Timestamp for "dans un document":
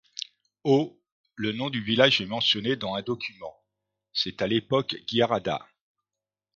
2.75-3.55